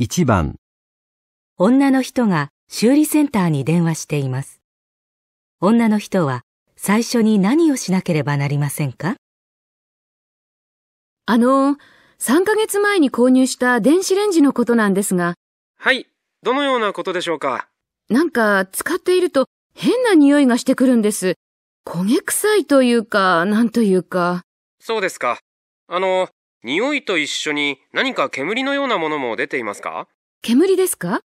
[0.00, 0.56] 1番、
[1.56, 4.60] 女の人が修理センターに電話しています。
[5.60, 6.42] 女の人は
[6.74, 9.14] 最初に何をしなければなりませんか？
[11.26, 11.76] あの、
[12.18, 15.34] 3ヶ月前に購入した電子レンジのことなんですが、
[15.78, 16.08] はい。
[16.42, 17.68] どのようなことでしょうか？
[18.08, 21.34] なんか使っていると変な匂いがしてくるんです。
[21.86, 24.42] 焦げ臭いというか、なんというか。
[24.80, 25.38] そうですか。
[25.86, 26.30] あの、
[26.64, 30.08] 匂いと一緒に何か煙のようなものも出ていますか？
[30.40, 31.20] 煙ですか？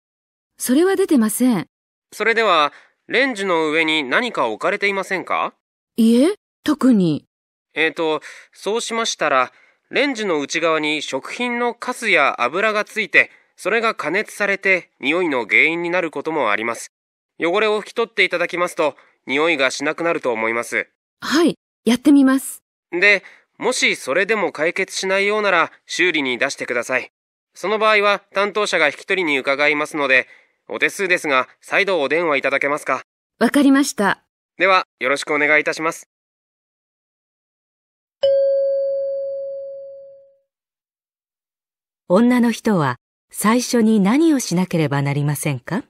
[0.58, 1.68] それは出てません。
[2.14, 2.72] それでは、
[3.08, 5.54] レンジの上に何か置かれていませんか？
[5.98, 7.26] いえ、特に。
[7.74, 8.22] えーと、
[8.54, 9.52] そうしましたら、
[9.90, 16.92] レンジの内側に食品のカスや油がついて、それが加熱されて匂いの原因になることもあります。
[17.40, 18.96] 汚れを拭き取っていただきますと、
[19.28, 20.88] 匂いがしなくなると思います。
[21.20, 22.64] はい、やってみます。
[22.92, 23.24] で、
[23.58, 27.12] もしそれでも解決しないようなら修理に出してください。
[27.54, 30.28] その場合は担当者が引き取りに伺いますので、
[30.68, 33.04] お手数ですが再度お電話いただけますか
[33.40, 34.24] わかりました。
[34.58, 36.10] では、よろしくお願いいたします。
[42.08, 42.98] 女の人は
[43.32, 45.84] 最初に何をしなければなりませんか？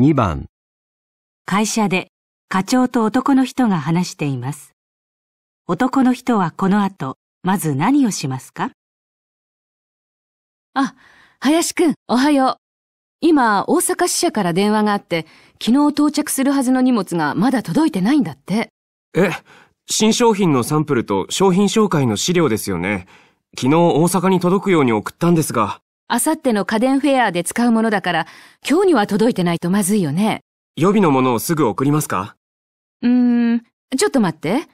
[0.00, 0.46] 2番、
[1.44, 2.08] 会社で
[2.48, 4.72] 課長と男の人が話しています。
[5.66, 8.70] 男の人はこの後、まず何をしますか？
[10.72, 10.94] あ、
[11.40, 12.56] 林くん、おはよう。
[13.20, 15.26] 今、大阪支社から電話があって、
[15.62, 18.70] 昨日到着するはずの荷物がまだ届いてないんだって。
[19.14, 19.32] え、
[19.90, 23.06] 新商品のサンプルと商品紹介の資料ですよね。
[23.54, 25.82] 昨日大阪に届くように送ったんですが、
[26.12, 28.26] あさっての家電フェアで使うものだから、
[28.68, 30.40] 今日には届いてないとまずいよね。
[30.74, 32.34] 予備のものをすぐ送りますか？
[33.02, 33.62] うーん、
[33.96, 34.66] ちょっと待って。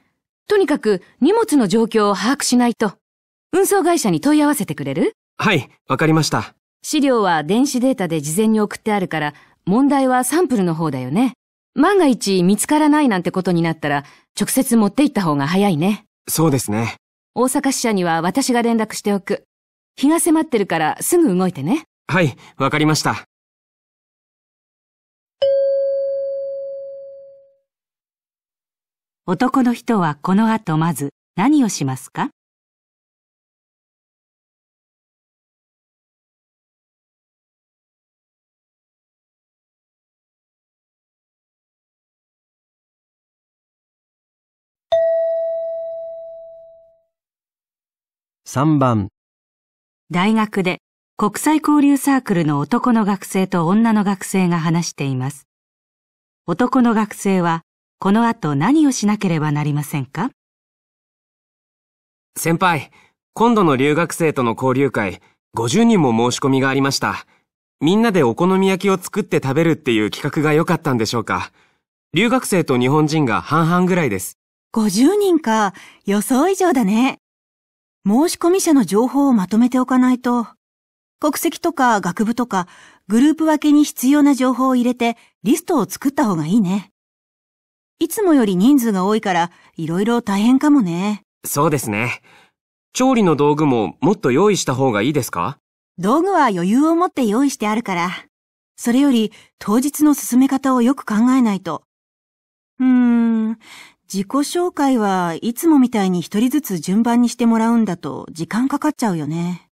[0.49, 2.95] とにかく荷物の状況を把握しないと。
[3.53, 5.13] 運送会社に問い合わせてくれる？
[5.37, 6.55] はい、わかりました。
[6.83, 9.35] 資料は電子データで事前に送ってあるから、
[9.67, 11.35] 問題はサンプルの方だよね。
[11.75, 14.05] 万が一見つからないなんてことになったら、
[14.41, 16.07] 直接持って行った方が早いね。
[16.29, 16.95] そうですね。
[17.35, 19.45] 大阪支社には私が連絡しておく。
[19.97, 21.85] 日が迫ってるからすぐ動いてね。
[22.07, 23.25] はい、わかりました。
[29.27, 32.31] 男の人はこの後まず何をしますか
[48.47, 49.09] ？3番、
[50.13, 50.79] 大学で
[51.17, 55.49] 国際交流サークルの男の学生と女の学生が話しています。
[56.47, 57.63] 男の学生は
[57.99, 60.31] この後何をしなければなりませんか？
[62.37, 62.93] 先輩、
[63.35, 65.21] 今度の留学生との交流会、
[65.57, 67.27] 50人も申し込みがありました。
[67.81, 71.51] みんなでお好み焼きを作って食べるっていう企画が良かったんでしょうか。
[72.15, 74.39] 留学生と日本人が半々ぐらいです。
[74.73, 75.75] 50人か。
[76.05, 77.19] 予想以上だね。
[78.07, 80.47] 申し込み者の情報をまとめておかないと。
[81.19, 82.69] 国籍とか学部とか、
[83.09, 86.93] グループ分けに必要な情報を入れて、リストを作った方がいいね。
[87.99, 91.23] いつもより人数が多いから、いろいろ大変かもね。
[91.45, 92.23] そうですね。
[92.93, 95.59] 調理の道具ももっと用意した方がいいですか？
[95.99, 98.11] 道具は余裕を持って用意してあるから。
[98.77, 101.83] それより、当日の進め方をよく考えないと。
[102.79, 103.59] うーん、
[104.13, 109.69] 自己紹介はいつもみたいに一人ずつ順番にしてもらうんだと時間かかっちゃうよね。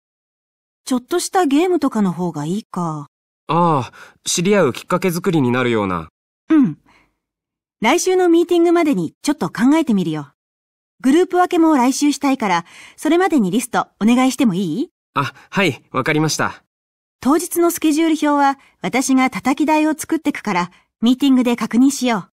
[0.84, 3.06] ちょっとしたゲームとかの方がいいか。
[3.48, 3.92] ああ、
[4.24, 6.08] 知り合うきっかけ作りになるような。
[6.48, 6.78] うん。
[7.80, 10.32] 来週のミーティングまでにちょっと考えてみるよ。
[11.00, 12.64] グループ分けも来週したいから、
[12.96, 14.90] それまでにリストお願いしてもいい？
[15.14, 16.64] あ、はい、わかりました。
[17.20, 20.70] 当日のスケジュール表は私が叩き台を作ってくから、
[21.00, 22.31] ミーティングで確認しよう。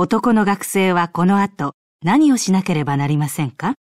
[0.00, 1.72] 男の学生はこの後
[2.04, 3.74] 何をしなければなりませんか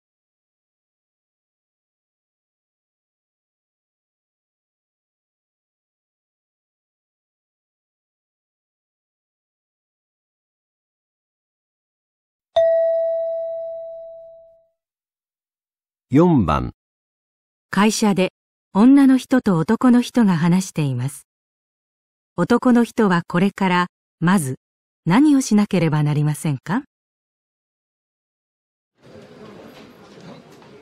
[16.12, 16.74] ？4番、
[17.70, 18.28] 会社で
[18.72, 21.26] 女の人と男の人が話しています。
[22.36, 23.86] 男の人はこれから
[24.20, 24.60] まず
[25.06, 26.82] 何をしなければなりませんか？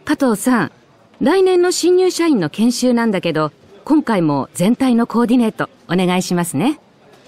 [0.04, 0.72] 加藤さん、
[1.20, 3.50] 来年の新入社員の研修なんだけど、
[3.84, 6.78] 今回も全体のコーディネートお願いしますね。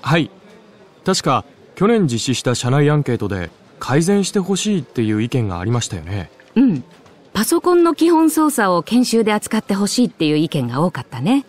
[0.02, 0.30] はい。
[1.04, 1.44] 確か、
[1.74, 3.50] 去年実施した社内アンケートで、
[3.80, 6.30] 改善してほしいっていう意見がありましたよね。
[6.54, 6.84] うん。
[7.32, 11.44] パソコンの基本操作を研修で扱ってほしいっていう意見が多かったね。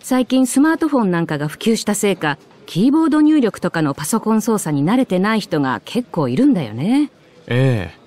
[0.00, 7.10] 最近スマートフォンなんかが普及したせいか、キーボード入力とかのパソコン操作に慣れてない人が結構いるんだよね。
[7.46, 7.98] ええ。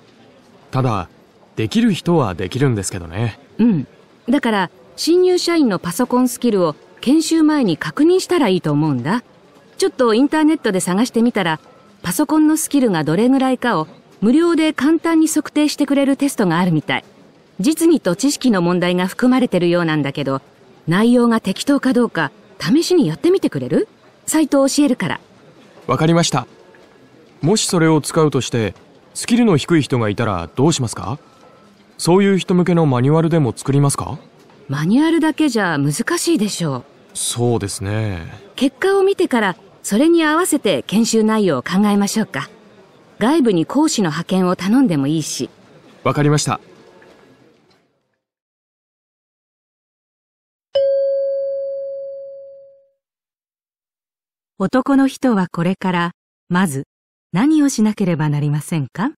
[0.70, 1.08] ただ、
[1.56, 3.40] できる人はできるんですけどね。
[3.58, 3.86] うん。
[4.28, 9.24] だから、新入社員のパソコンスキルを研修前に確認したらいいと思うんだ。
[9.78, 11.58] ちょっとインターネットで探してみたら、
[12.02, 13.88] パソコンのスキルがどれぐらいかを
[14.20, 17.04] 無料で簡単に測定してくれるテストがあるみたい。
[17.58, 20.42] 実技と知識の問題が含まれてるようなんだけど、
[20.86, 23.88] 内容が適当かどうか試しにやってみてくれる？
[24.30, 25.20] サイトを教えるから。
[25.88, 26.46] わかりました。
[27.42, 28.74] もしそれを使うとして、
[29.12, 31.18] スキルの低い人がいたらどうしますか？
[31.98, 34.18] そういう人向けのマニュアルでも作りますか？
[34.68, 36.84] マニュアルだけじゃ難しいでしょう。
[37.12, 38.32] そうですね。
[38.54, 42.48] 結果を見てから、それに合わせて研修内容を考えましょうか。
[43.18, 45.50] 外部に講師の派遣を頼んでもいいし。
[46.04, 46.60] わかりました。
[54.62, 56.10] 男の人はこれから、
[56.50, 56.84] まず、
[57.32, 59.12] 何をしなければなりませんか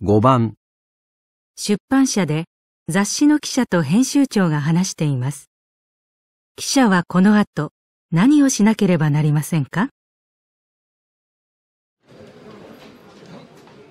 [0.00, 0.54] ？5番、
[1.56, 2.44] 出版社で
[2.86, 5.50] 雑誌の記者と編集長が話しています。
[6.54, 7.73] 記者はこの後
[8.14, 9.88] 何をしなければなりませんか？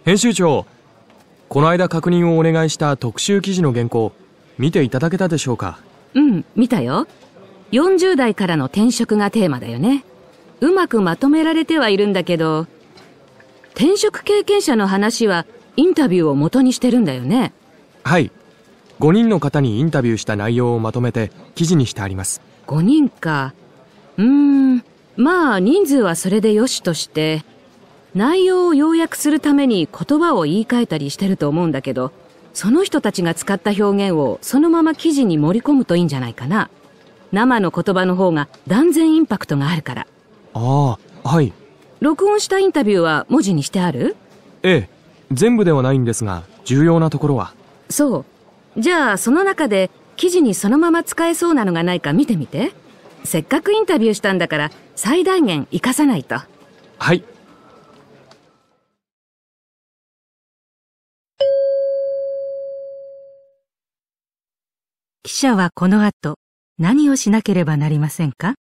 [0.05, 0.65] 編集長、
[1.49, 4.13] この間確認をお願いした特集記事の原稿、
[4.57, 5.81] 見ていただけたでしょうか？
[6.13, 7.05] うん、見たよ。
[7.73, 10.05] 40代からの転職がテーマだよね。
[10.61, 12.67] うまくまとめられてはいるんだけど、
[13.73, 15.45] 転職経験者の話は
[15.75, 17.51] インタビューを元にしてるんだよね。
[18.05, 18.31] はい。
[19.01, 22.39] 5人の方にインタビューした内容をまとめて記事にしてあります。
[22.67, 23.53] 5人か。
[24.17, 24.83] うーん、
[25.15, 27.43] まあ人数はそれでよしとして、
[28.15, 32.11] 内容を要約するために言葉を言い換えたりしてると思うんだけど、
[32.53, 36.69] その人たちが使った表現をそのまま記事に盛り込むといいんじゃないかな。
[37.31, 40.07] 生の言葉の方が断然インパクトがあるから。
[40.53, 41.51] ああ、はい。
[41.99, 44.15] 録音したインタビューは文字にしてある？
[44.61, 44.89] ええ、
[45.31, 47.55] 全部ではないんですが、重要なところは。
[47.89, 48.25] そ
[48.75, 48.81] う。
[48.81, 52.73] じゃあその中で記事にそのまま使えそうなのがないか見てみて。
[53.23, 56.35] せっかくインタビューしたんだから最大限活かさないと。
[56.97, 57.23] はい。
[65.23, 66.35] 記者はこの後
[66.77, 68.55] 何をしなければなりませんか？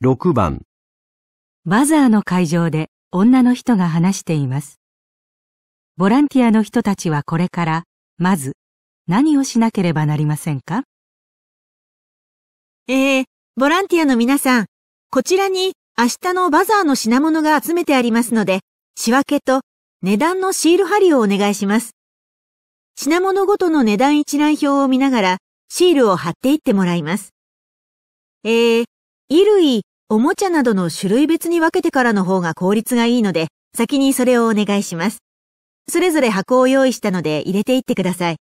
[0.00, 0.62] 6番、
[1.64, 4.78] バザーの会場で女の人が話しています。
[5.96, 7.82] ボランティアの人たちはこれから、
[8.16, 8.52] まず、
[9.08, 10.84] 何をしなければなりませんか？
[12.86, 13.24] えー、
[13.56, 14.66] ボランティアの皆さん、
[15.10, 18.60] こちらに明日のバザーの品物が集めてありますので、
[18.94, 19.62] 仕分けと
[20.02, 21.96] 値段のシール貼りをお願いします。
[22.94, 25.38] 品物ごとの値段一覧表を見ながら、
[25.68, 27.30] シールを貼っていってもらいます。
[28.44, 28.84] えー、
[29.30, 35.18] 衣類、おもちゃなどの種類別に分けてからの方が効率がいいので、先にそれをお願いします。
[35.86, 38.36] それぞれ箱を用意したので入れていってください。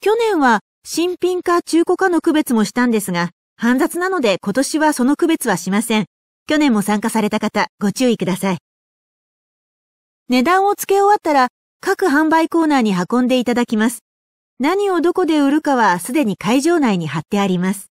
[0.00, 6.06] 去年は新品か中古かの区別もしたんですが、煩雑なので今年はその区別はしません。
[6.48, 8.58] 去年も参加された方、ご注意ください。
[10.30, 11.48] 値段を付け終わったら、
[11.82, 13.98] 各販売コーナーに運んでいただきます。
[14.58, 17.91] 何をどこで売るかはすでに会場内に貼ってあります。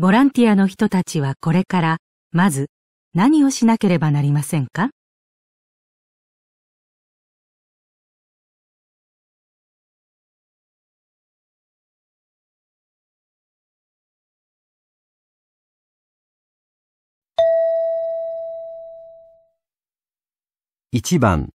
[0.00, 1.96] ボランティアの人たちはこれから、
[2.32, 2.70] まず、
[3.12, 4.88] 何をしなければなりませんか
[20.94, 21.50] ？1番、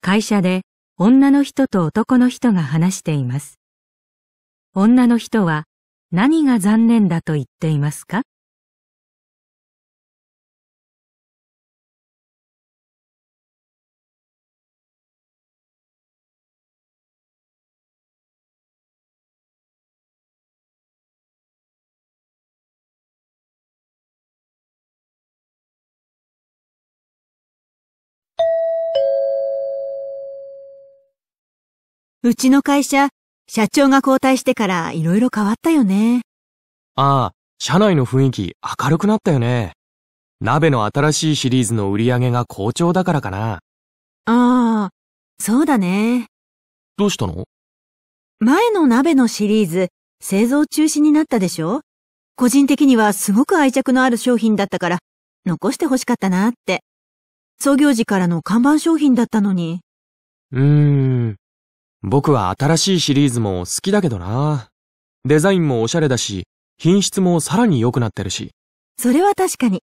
[0.00, 0.62] 会社で
[1.04, 3.58] 女の人と男の人が話しています。
[4.72, 5.64] 女の人は
[6.12, 8.22] 何が残念だと言っていますか？
[32.24, 33.08] うちの会社、
[33.48, 36.22] 社長が交代してから色々変わったよね。
[36.94, 39.72] ああ、社内の雰囲気明るくなったよね。
[40.40, 43.54] 鍋の新しいシリーズの売り上げが好調だからかな。
[43.54, 43.58] あ
[44.26, 44.90] あ、
[45.40, 46.26] そうだね。
[46.96, 47.42] どうしたの？
[48.38, 49.88] 前の鍋のシリーズ、
[50.22, 51.80] 製造中止になったでしょ？
[52.36, 54.98] 個人的にはすごく愛着のある商品だったから、
[55.44, 56.84] 残して欲しかったなって。
[57.58, 59.80] 創業時からの看板商品だったのに。
[60.52, 61.36] うーん。
[62.02, 64.68] 僕は新しいシリーズも好きだけどな。
[65.24, 66.44] デザインもおしゃれだし、
[66.76, 68.50] 品質もさらに良くなってるし。
[68.98, 69.82] それは確かに。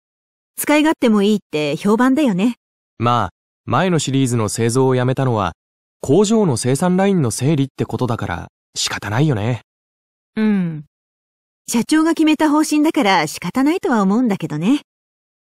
[0.57, 2.57] 使い勝手もいいって評判だよね。
[2.99, 3.31] まあ、
[3.67, 5.53] 前のシリーズの製造をやめたのは、
[6.01, 9.63] 工場の生産ラインの整理ってことだから仕方ないよね。
[10.37, 10.85] うん。
[11.69, 14.83] 社長が決めた方針だから仕方ないとは思うんだけどね。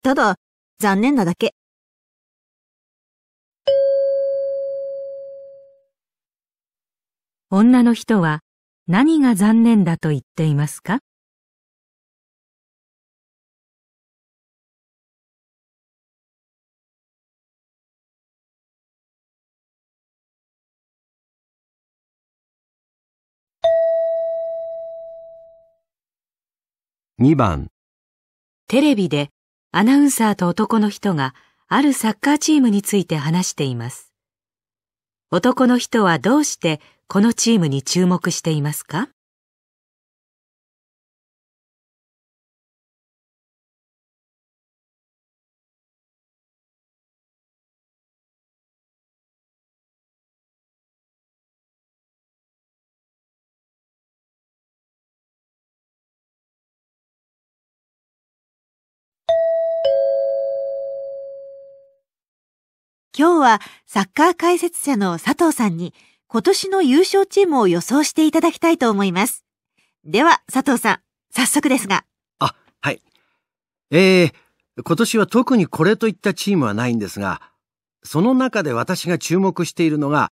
[0.02, 0.36] ただ、
[0.80, 1.54] 残念なだけ。
[7.50, 8.42] 女の人は
[8.90, 11.00] 何が残念だと言っていますか
[27.22, 27.72] ？2番
[28.68, 29.30] テレビで
[29.72, 31.34] アナウンサーと男の人が
[31.70, 34.12] あるサッカーチームについて話しています。
[35.32, 39.08] 男の人はどうしてこのチームに注目していますか？
[63.18, 65.94] 今日はサッカー解説者の佐藤さんに
[66.30, 69.46] 今年の優勝チームを予想していただきたいと思います。
[70.04, 71.00] では佐藤さん、
[71.32, 72.04] 早速ですが。
[72.40, 73.02] あ、はい。
[73.92, 74.34] えー、
[74.84, 77.42] 今年は特にこれといったチームはないんですが、
[78.04, 80.32] その中で私が注目しているのが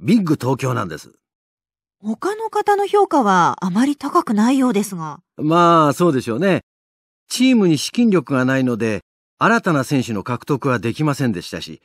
[0.00, 1.12] ビッグ東京なんです。
[2.00, 5.20] 他の方の評価はあまり高くないようですが。
[5.38, 6.62] まあ、そうでしょうね。
[7.28, 9.00] チームに資金力がないので、
[9.38, 11.82] 新たな選手の獲得はできませんでしたし、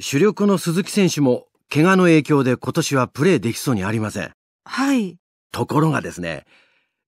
[0.00, 4.30] 主力の鈴木選手も怪我の影響で今年はプレーできそうにありません。
[4.64, 5.16] はい。
[5.50, 6.44] ところがですね、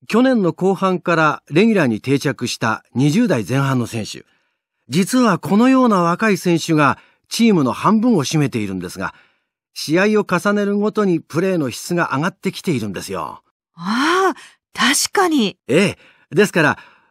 [0.08, 4.25] 去年の後半からレギュラーに定着した20代前半の選手。
[4.88, 9.14] 実はこのような若い選手がチームの半分を占めているんですが、
[9.73, 13.44] 試合を重ねるごとにプレーの質が上がってきているんですよ。
[13.75, 14.35] ああ、
[14.75, 15.58] 確かに。
[15.68, 15.99] ええ。
[16.35, 16.62] ですか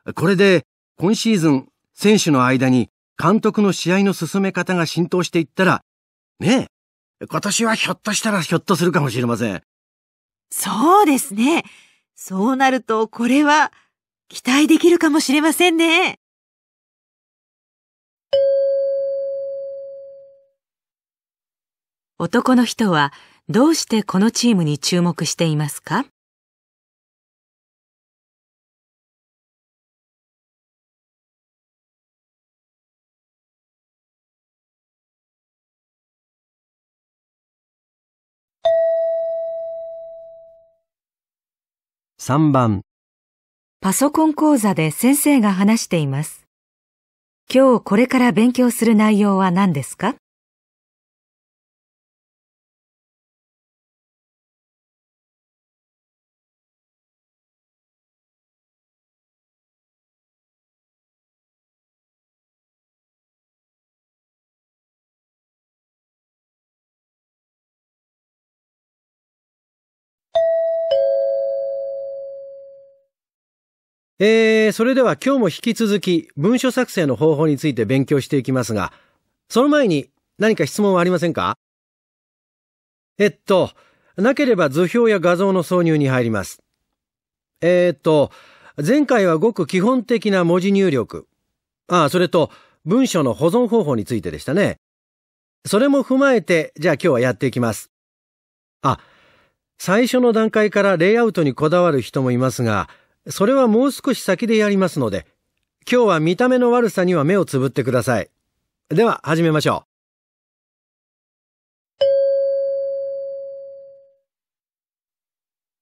[0.03, 0.65] ら、これで
[0.97, 5.81] 今シーズン選手の間に監督の試合の進め方が浸透していったら、
[6.41, 6.74] ねえ、
[7.27, 9.63] 今年はひょっとしたらひょっとするかもしれません。
[10.51, 11.63] そうですね。
[12.15, 13.71] そうなると、これは、
[14.29, 16.19] 期待できるかもしれませんね。
[22.17, 23.11] 男の人は
[23.49, 26.05] どうしてこのチームに注目していますか？
[42.27, 42.81] 3番
[43.81, 46.47] パソコン講座で先生が話しています。
[47.53, 50.15] 今日これから勉強する内容は何ですか？
[74.17, 78.93] えー、それでは今日も引き続き文書作成の方法について勉強していきますが、
[79.49, 81.57] その前に何か質問はありませんか？
[83.17, 83.71] えっと、
[84.15, 86.59] なければ図表や画像の挿入に入ります。
[87.59, 88.31] えー、っと、
[88.85, 91.27] 前回はごく基本的な文字入力。
[91.87, 92.51] ああ、それと
[92.85, 94.77] 文書の保存方法についてでしたね。
[95.65, 97.91] それも踏まえて、じゃあ今日はやっていきます。
[98.81, 98.99] あ、
[99.77, 102.89] 最初の段階からレイアウトにこだわる人もいますが、
[103.27, 105.25] それはもう少し先でやりますので、
[105.91, 108.29] 今日は見た目の悪さには目をつぶってください。
[108.89, 109.89] では始めましょう。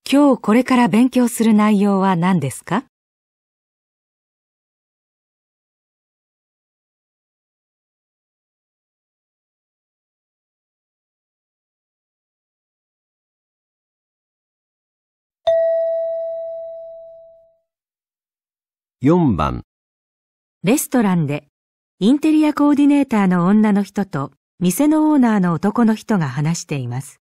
[0.10, 2.86] 今日これから勉強する内容は何ですか？
[19.04, 19.64] 4番。
[20.64, 21.50] レストランで
[22.00, 24.32] インテリアコーディネーターの女の人と
[24.62, 27.20] 店のオーナーの男の人が話しています。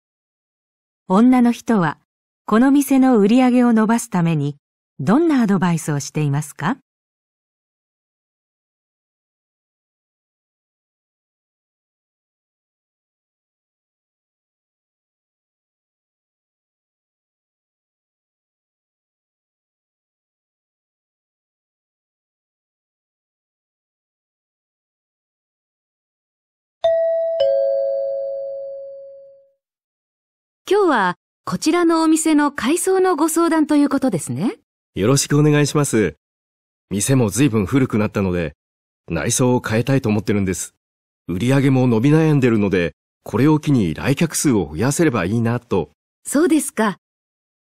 [1.07, 2.01] 女の人は
[2.47, 4.57] この店の売り上げを伸ばすために
[4.99, 6.79] どんなアドバイスをしていますか？
[30.89, 31.15] 日は
[31.45, 34.57] こちらのお店の改装のご相談ということですね。
[34.95, 36.17] よろしくお願いします。
[36.91, 38.55] 店も随分古くなったので、
[39.11, 40.75] 内装を変えたいと思ってるんです。
[41.27, 42.93] 売り上げも伸び悩んでるので、
[43.23, 45.91] これを機に来客数を増やせればいいなと。
[46.27, 46.97] そうですか。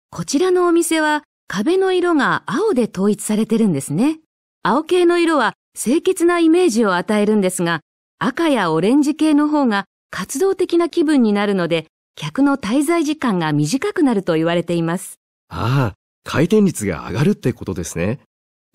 [0.09, 4.19] こちらのお店は壁の色が青で統一されてるんですね。
[4.63, 7.81] 青系の色は清潔なイメージを与えるんですが、
[8.19, 15.19] 赤やオレンジ系の方が活動的な気分になるので、客の滞在時間が短くなると言われています。
[15.49, 18.19] ああ、回転率が上がるってことですね。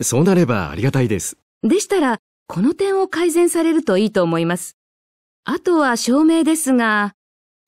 [0.02, 1.38] そうなればありがたいです。
[1.62, 4.76] でしたら、この点を改善されるといいと思います。
[5.44, 7.12] あとは照明ですが、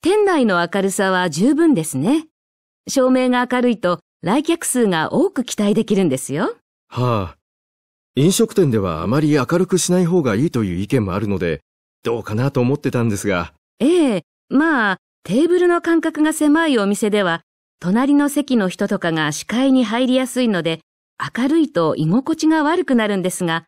[0.01, 2.27] 店内の明るさは十分ですね。
[2.87, 6.55] 照明が明るいと来客数が多く期待できるんですよ。
[6.87, 7.37] はあ。
[8.15, 11.61] 飲食店ではあまり明るくしない方がいいという意見もあるので、
[12.03, 13.53] どうかなと思ってたんですが。
[13.79, 17.41] ええ、まあ、テーブルの間隔が狭いお店では、
[17.79, 20.79] 隣の席の人とかが視界に入りやすいので、
[21.37, 23.65] 明るいと居心地が悪くなるんですが、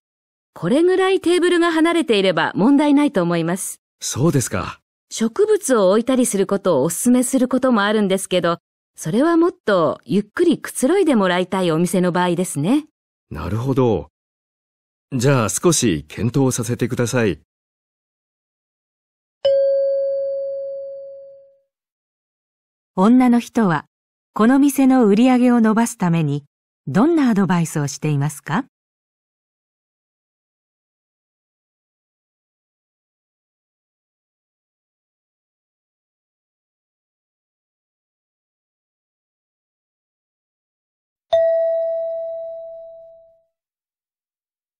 [0.53, 3.79] これぐらいテーブルが離れていれば問題ないと思います。
[4.01, 4.79] そうですか。
[5.09, 8.57] 植物を置いたりすることをお勧めすることもあるんですけど、
[8.95, 12.85] それはもっとゆっくりくつろいでもらいたいお店の場合ですね。
[13.29, 14.07] なるほど。
[15.13, 17.39] じゃあ少し検討させてください。
[22.97, 23.86] 女の人は
[24.34, 26.43] この店の売り上げを伸ばすために
[26.88, 28.65] どんなアドバイスをしていますか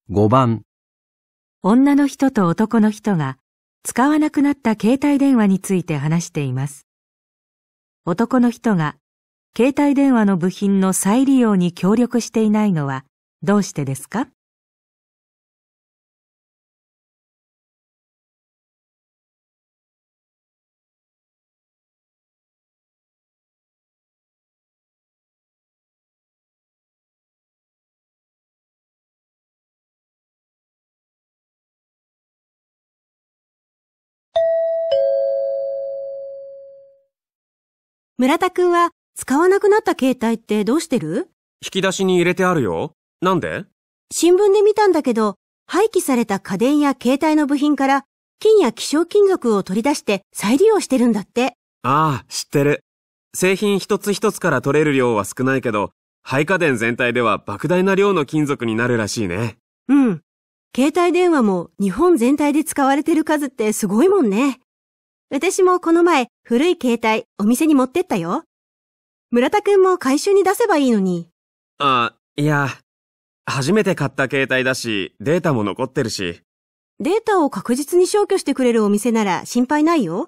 [0.10, 0.64] ？5番。
[1.64, 3.38] 女の人と男の人が
[3.84, 6.91] 使わなくなった携帯電話について話しています。
[8.04, 8.96] 男の人が
[9.56, 13.06] 携帯電話の部品の再利用に協力していないのは
[13.44, 14.28] どうしてですか？
[38.22, 41.32] 村田くんは使わなくなった携帯ってどうしてる？
[41.66, 42.94] 引き出しに入れてあるよ。
[43.20, 43.66] なんで？
[44.12, 48.04] 新聞で見たんだけど、廃棄された家電や携帯の部品から
[48.40, 51.56] 金や希少金属を取り出して再利用してるんだって。
[51.82, 52.84] ああ、知ってる。
[53.36, 55.90] 製品一つ一つから取れる量は少ないけど、
[56.22, 59.58] 廃家電全体では莫大な量の金属になるらしいね。
[59.88, 60.22] うん。
[60.76, 64.60] 携帯電話も日本全体で使われてる数ってすごいもんね。
[65.34, 68.44] 私もこの前古い携帯お店に持ってったよ。
[69.32, 71.30] 村田くんも回収に出せばいいのに。
[71.80, 72.68] あ、いや、
[73.46, 76.42] 初めて買った携帯だし、データも残ってるし。
[77.00, 80.28] データを確実に消去してくれるお店なら心配ないよ。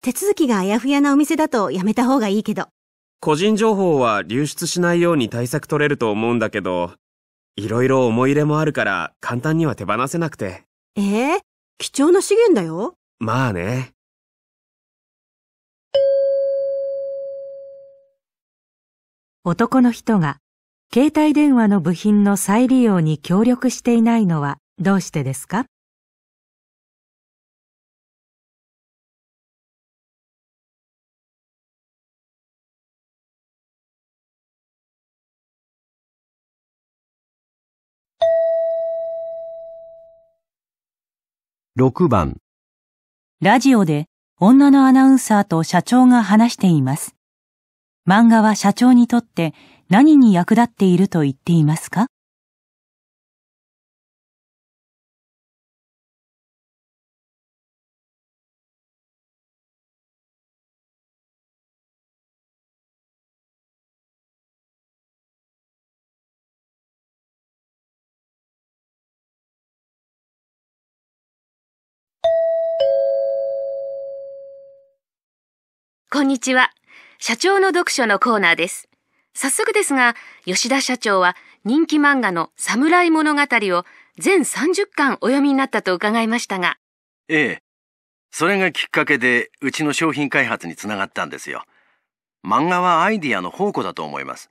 [0.00, 2.68] 手続きがあやふやなお店だとやめた方がいいけど。
[3.20, 6.94] 個人情報は流出しないように対策取れると思うんだけど、
[7.56, 10.64] いろいろ思い入れもあるから簡単には手放せなくて。
[10.96, 11.40] ええ
[11.76, 12.94] 貴重な資源だよ。
[13.18, 13.90] まあね。
[19.46, 20.38] 男の人が
[20.90, 25.66] 携帯電話の部品の再利用に協力していないのはどうしてですか
[41.78, 42.38] ？6番。
[43.42, 44.06] ラジオで
[44.40, 47.14] 女のアナウンサーと社長が話しています。
[48.06, 49.54] 漫画は社長にとって
[49.88, 52.06] 何に役立っていると言っていますか？
[76.10, 76.70] こんにちは。
[77.26, 78.90] 社長の読書のコーナーです。
[79.32, 83.84] 早速ですが、吉田社長は人気漫画の侍物語を
[84.18, 86.76] 全30巻お読みになったと伺いましたが、
[87.30, 87.58] ええ。
[88.30, 91.64] それがきっかけで、うちの商品開発につながったんですよ。
[92.46, 94.50] 漫画はアイディアの宝庫だと思います。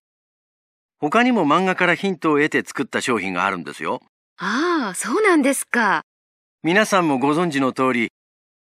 [0.97, 4.01] 他にも漫画からヒントを得て作った商品があるんですよ。
[4.37, 6.01] ああ、そうなんですか。
[6.63, 8.11] 皆さんもご存知の通り、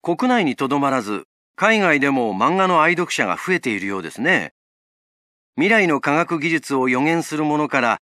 [0.03, 1.29] 国内にとどまらず、
[1.61, 4.55] 海外でも漫画の愛読者が増えているようですね。
[5.57, 7.99] 未来の科学技術を予言するものから、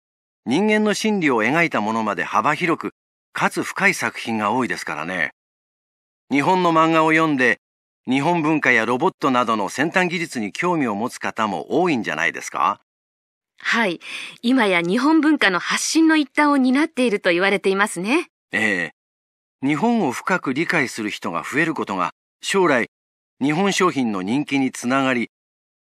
[0.44, 2.94] 人間の心理を描いたものまで幅広く、
[3.32, 5.30] かつ深い作品が多いですからね。
[6.32, 7.60] 日本の漫画を読んで、
[8.08, 12.80] 日本文化やロボットなどの先端技術に興味を持つ方も多いんじゃないですか？
[13.60, 14.00] はい。
[14.42, 18.26] 今や日本文化の発信の一端を担っていると言われていますね。
[18.50, 18.94] ええ。
[19.64, 22.10] 日本を深く理解する人が増えることが、
[22.42, 22.88] 将来、
[23.42, 25.30] 日本商品の人気につながり、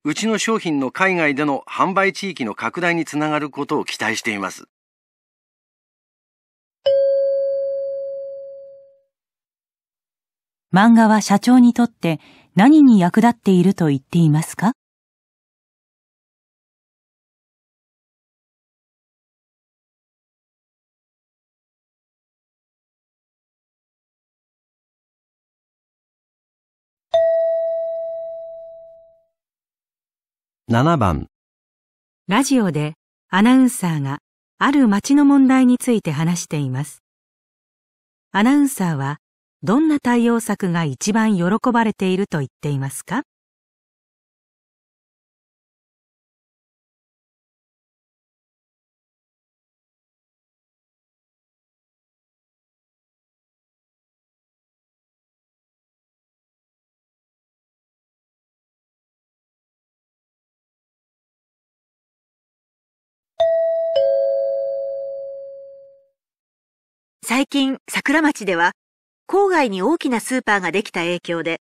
[0.02, 4.64] うちの商品の海外での販売地域の拡大につながることを期待しています。
[10.72, 12.18] 漫画は社長にとって
[12.56, 14.72] 何に役立っていると言っていますか？
[30.74, 31.28] 7番、
[32.26, 32.94] ラジオで
[33.30, 34.18] アナウンサーが
[34.58, 37.04] ある町の問題について話しています。
[38.32, 39.18] アナウンサーは
[39.62, 43.22] どんな対応策が一番喜ばれていると言っていますか？
[67.26, 68.72] 最近、桜町では、
[69.26, 71.62] 郊外に大きなスーパーができた影響で、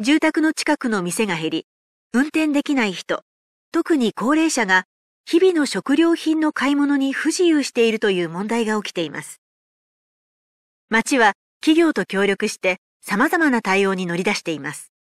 [0.00, 1.66] 住宅の近くの店が減り、
[2.12, 3.22] 運転できない人、
[3.72, 4.84] 特に高齢者が、
[5.24, 9.40] 日々の食料品の買い物に不自由しているという問題が起きています。
[10.90, 14.92] 町は企業と協力して様々な対応に乗り出しています。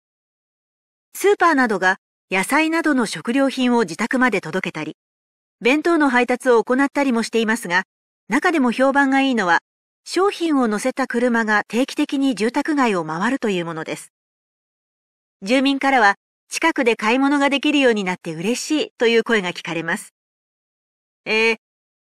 [1.16, 1.98] スーパーなどが
[2.32, 4.96] 野菜などの食料品を自宅まで届けたり、
[5.60, 7.84] 弁当の配達を行ったりもしていますが、
[8.30, 9.60] 中でも評判がいいのは
[10.10, 14.14] 商品を乗せた車が定期的に住宅街を回るというものです。
[15.42, 16.16] 住民からは、
[16.50, 20.14] 近くで買い物ができるようになって嬉しいという声が聞かれます。
[21.26, 21.56] えー、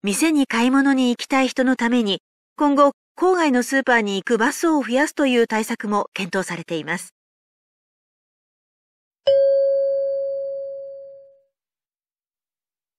[0.05, 2.21] 店に買い物に行きたい人のために、
[2.57, 7.13] 今後、郊外のスーパーに行くバスを増やすという対策も検討されています。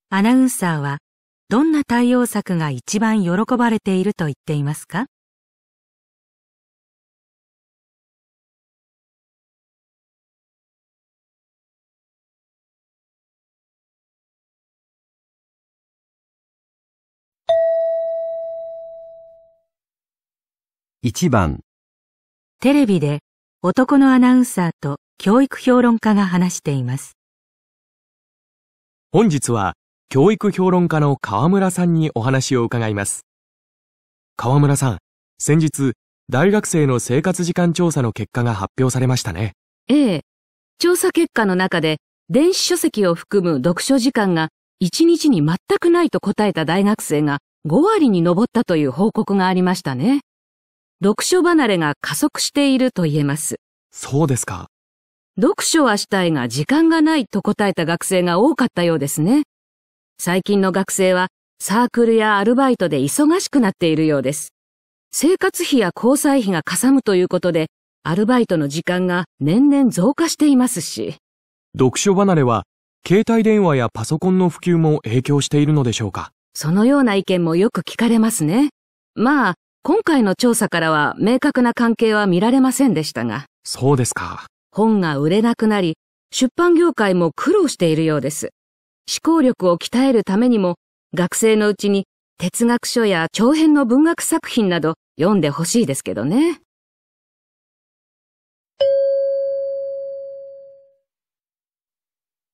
[0.10, 0.98] アナウンサーは
[1.50, 5.06] どんな対応策が一番喜ばれていると言っていますか
[21.02, 21.62] ？1番、
[22.60, 23.20] テレビで
[23.62, 27.14] 男のアナウンサーと教育評論家が話しています。
[29.14, 29.76] 本日は
[30.10, 33.26] 教育評論家の河村さんにお話を伺います。
[34.38, 34.98] 河村さん、
[35.38, 35.94] 先日、
[36.30, 39.52] 大学生の生活時間調査の結果が発表されましたね。
[39.90, 40.22] ええ。
[40.80, 41.98] 調査結果の中で、
[42.30, 44.48] 電子書籍を含む読書時間が
[44.82, 50.22] 1日に全くないと答えた大学生が5割に上ったという報告がありましたね。
[51.04, 53.58] 読書離れが加速していると言えます。
[53.92, 54.68] そうですか。
[55.36, 59.44] 読書はしたいが時間がないと答えた学生が多かったようですね。
[60.20, 61.28] 最近の学生は
[61.60, 64.50] サークルやアルバイトで忙しくなっているようです。
[65.12, 67.68] 生活費や交際費がかさむということで、
[68.04, 71.18] アルバイトの時間が年々増加していますし。
[71.78, 72.64] 読書離れは、
[73.08, 76.32] 携帯電話やパソコンの普及も影響しているのでしょうか？
[76.56, 78.70] そのような意見もよく聞かれますね。
[79.14, 79.54] まあ、
[79.84, 83.46] 今回の調査からは明確な関係は見られませんでしたが。
[83.64, 84.48] そうですか。
[84.72, 85.96] 本が売れなくなり、
[86.32, 88.50] 出版業界も苦労しているようです。
[89.10, 90.76] 思考力を鍛えるためにも、
[91.14, 96.60] 学生のうちに哲学書や長編の文学作品など読んでほしいですけどね。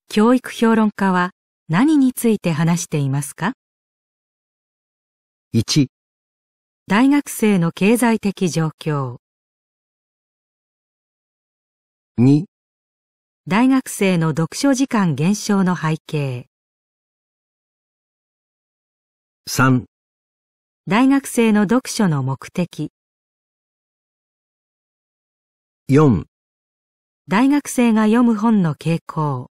[0.10, 1.32] 教育評論家は
[1.70, 3.54] 何について話していますか
[5.56, 5.88] ？1、
[6.88, 9.18] 大学生の経済的状況。
[12.20, 12.44] 2、
[13.46, 16.48] 大学生の読書時間減少の背景。
[19.50, 19.84] 3、
[20.88, 22.94] 大学生の読書の目的。
[25.90, 26.24] 4、
[27.28, 29.52] 大学生が読む本の傾向。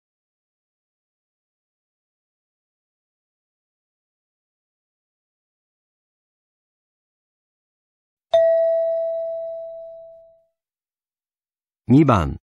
[11.89, 12.41] 2番、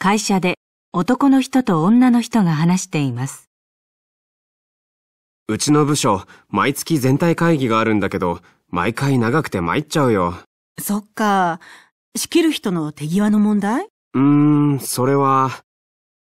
[0.00, 0.54] 会社で
[0.92, 3.50] 男の人と女の人が話しています。
[5.48, 10.34] うちの部署、毎月全体会議があるんだけど、毎回長くて参っちゃうよ。
[10.80, 11.58] そっか。
[12.16, 13.86] 仕切る人の手際の問題？
[14.14, 15.50] うーん、それは、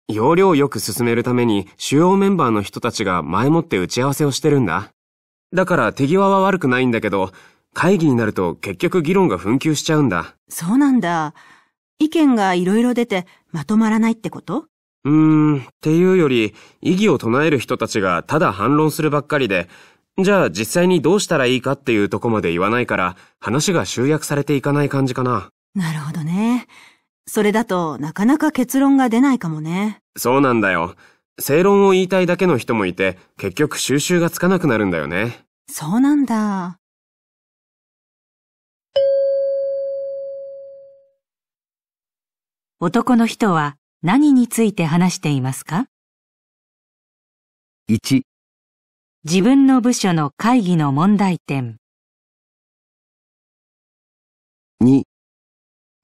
[0.07, 4.91] 要領よく進めるために主要メンバーの人たちが前もって打ち合わせをしてるんだ。
[5.53, 7.33] だから手際は悪くないんだけど、
[7.73, 10.37] 会議になると結局議論が紛糾しちゃうんだ。
[10.49, 11.35] そうなんだ。
[11.99, 14.67] 意見がいろいろ出てまとまらないってこと？
[15.05, 19.69] うーん、っていうより、異議を唱える人たちがただ反論するばっかりで、
[20.23, 25.51] じゃあ実際にどうしたらいいかっていうとこまで言わないから、話が集約されていかない感じかな。
[25.75, 26.67] なるほどね。
[27.27, 29.99] それだとなかなか結論が出ないかもね。
[30.17, 30.95] そうなんだよ。
[31.41, 35.45] 正論を言いたいだけの人もいて、結局収集がつかなくなるんだよね。
[35.69, 36.79] そうなんだ。
[42.87, 45.87] 男の人は何について話していますか
[47.89, 48.21] ？1、
[49.25, 51.79] 自分の部署の会議の問題点。
[54.83, 55.05] 2、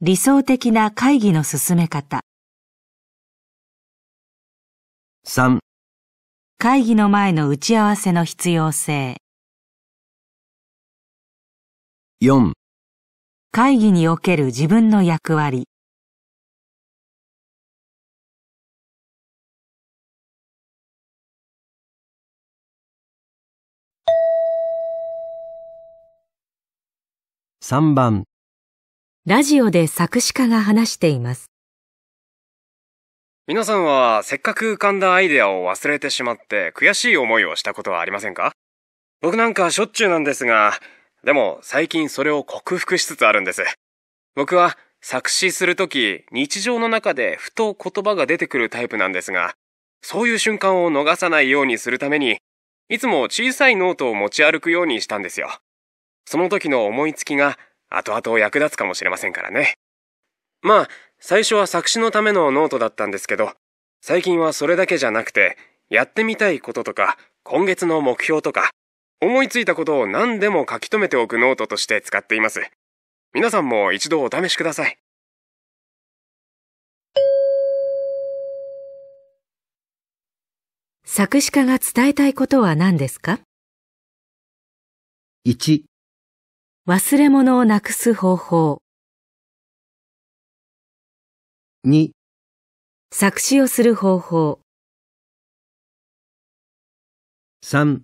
[0.00, 2.22] 理想的な会議の進め方。
[5.26, 5.58] 3、
[6.56, 9.18] 会議の前の打ち合わせの必要性。
[12.22, 12.52] 4、
[13.52, 15.66] 会議における自分の役割。
[27.72, 28.24] 3番、
[29.26, 31.52] ラジオで作詞家が話しています。
[33.46, 38.50] 皆さんはせっかく浮かんだアイデアを忘れてしまって悔しい思いをしたことはありませんか？
[39.20, 40.72] 僕なんかしょっちゅうなんですが、
[41.22, 43.62] でも最近それを克服しつつあるんです。
[44.34, 49.54] 僕は作詞するとき日常の中でふと言葉が出てくるタイプなんですが、
[50.02, 52.38] そういう瞬間を逃さないようにするために、
[52.88, 55.50] いつも小さいノートを持ち歩くようにしたんですよ。
[56.30, 59.74] その時の思いつきが後々役立つかもしれませんからね。
[60.62, 60.88] まあ、
[61.18, 63.54] 最初は作詞のためのノートだったんですけど、
[64.00, 68.70] 最近はそれだけじゃなくて、やってみたいこととか、今月の目標とか、
[69.20, 72.62] 思いついたことを何でも書き留めておくノートとして使っています。
[73.34, 74.98] 皆さんも一度お試しください。
[81.04, 83.40] 作詞家が伝えたいことは何ですか
[85.44, 85.89] ？1、
[86.90, 88.82] 忘れ物をなくす方法。
[91.86, 92.10] 2、
[93.12, 94.60] 作詞をする方法。
[97.62, 98.00] 3、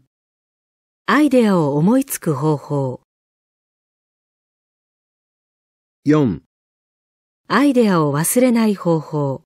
[1.07, 3.01] アイデアを思いつく方法。
[6.07, 6.43] 4、
[7.49, 9.46] アイデアを忘れない方法。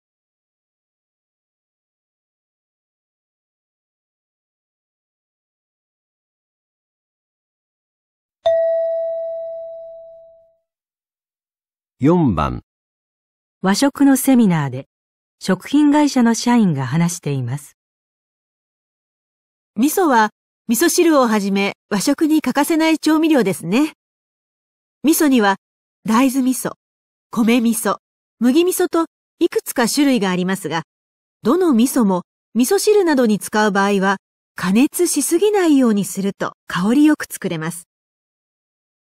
[12.03, 12.63] 4番、
[13.61, 14.87] 和食のセミナーで
[15.39, 17.77] 食品会社の社員が話しています。
[19.77, 20.31] 味噌は
[20.67, 23.93] 味噌汁をはじめ和食に欠かせない調味料ですね。
[25.03, 25.57] 味噌には
[26.09, 26.73] 大豆味噌、
[27.31, 27.99] 米味噌、
[28.39, 29.05] 麦味噌と
[29.39, 30.85] いくつか種類がありますが、
[31.43, 32.23] どの味噌も
[32.55, 34.17] 味噌汁などに使う場合は
[34.55, 37.89] 加熱しすぎないようにすると香りよく作れます。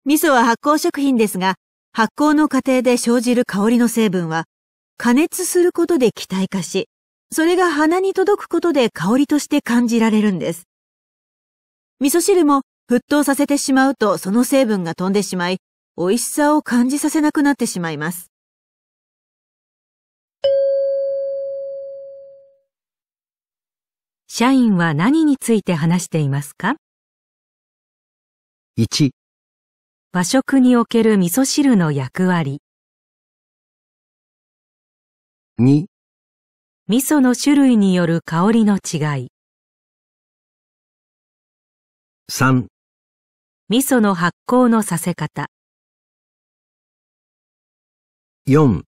[0.05, 1.55] 味噌は発酵食品ですが、
[1.95, 4.45] 発酵の過程で生じる香りの成分は
[4.97, 6.89] 加熱することで気体化し、
[7.31, 10.63] それが鼻に届くことで香りとして感じられるんです。
[12.01, 15.59] 味噌汁も沸騰させてしまうとその成分が飛んでしまい、
[15.99, 18.31] 美味しさを感じさせなくなってしまいます。
[24.29, 26.77] 社員は何について話していますか
[28.79, 29.11] ？1、
[30.15, 32.61] 和食における味噌汁の役割。
[35.59, 35.87] 2、
[36.87, 39.29] 味噌の種類による香りの違い。
[42.31, 42.67] 3、
[43.71, 45.47] 味噌の発酵のさせ方。
[48.47, 48.83] 4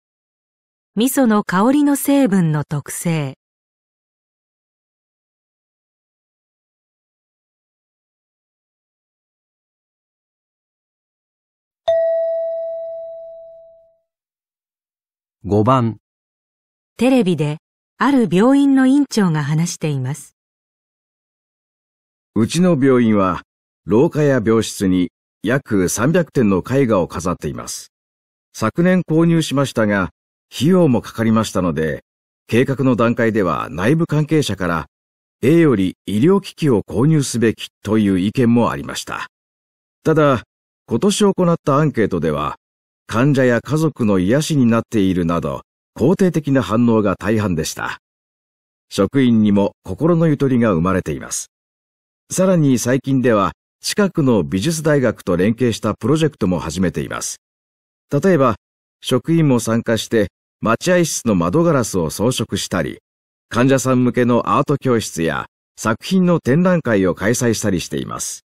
[0.97, 3.35] 味噌の香りの成分の特性。
[15.45, 15.97] 5番、
[16.97, 17.59] テレビで
[17.99, 20.37] ある病院の院長が話しています。
[22.37, 23.43] うちの病院は、
[23.85, 25.11] 廊下や病室に
[25.43, 27.91] 約300点の絵画を飾っています。
[28.53, 30.11] 昨年購入しましたが、
[30.55, 32.05] 費用もかかりましたので、
[32.47, 34.87] 計画の段階では内部関係者から、
[35.43, 39.27] A より医療機器を購入すべきという意見もありました。
[40.05, 40.45] ただ、
[40.87, 42.59] 今年行ったアンケートでは、
[43.13, 45.61] 患者や家族の癒しになっているなど、
[45.99, 47.99] 肯定的な反応が大半でした。
[48.89, 51.51] 職員にも心のゆとりが生まれています。
[52.31, 57.37] さらに最近では、近くの美術大学と連携したプロジェクトも始めています。
[58.11, 58.55] 例えば、
[59.03, 60.29] 職員も参加して、
[60.63, 63.01] 待合室の窓ガラスを装飾したり、
[63.51, 68.47] 患者さん向けのアート教室や作品の展覧会を開催したりしています。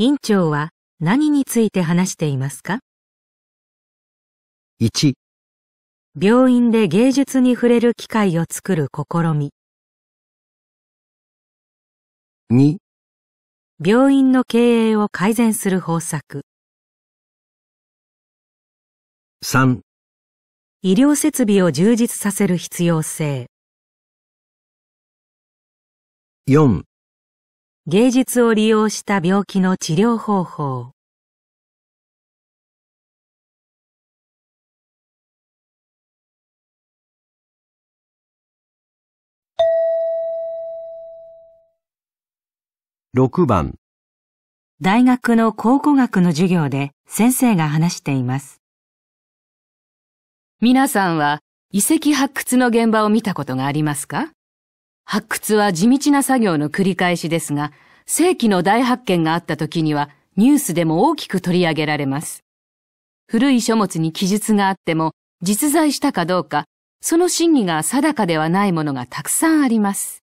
[0.00, 2.78] 院長は何について話していますか
[4.80, 5.14] ？1、
[6.16, 9.50] 病院で芸術に触れる機会を作る試み。
[12.52, 12.76] 2、
[13.84, 16.42] 病院の経営を改善する方策。
[19.44, 19.80] 3、
[20.82, 23.48] 医療設備を充実させる必要性。
[26.46, 26.87] 4、
[27.90, 30.90] 芸術を利用した病気の治療方法。
[43.16, 43.76] 6番、
[44.82, 48.60] 大学の考古学の授業で先生が話しています。
[50.60, 54.30] 皆さんは遺跡発掘の現場を見たことがありますか？
[55.10, 57.72] 発掘は地道な作業の繰り返しですが、
[58.04, 62.44] 世紀の大発見があった時にはニュースでも大きく取り上げられます。
[63.26, 66.66] 古い書物に記述があっても実在したかどうか、
[67.00, 70.24] その真偽が定かではないものがたくさんあります。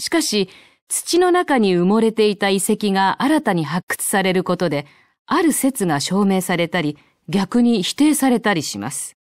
[0.00, 0.50] しかし、
[0.88, 4.86] 土の中に埋もれていた遺跡が新たに発掘されることで、
[5.26, 9.16] ある説が証明されたり、逆に否定されたりします。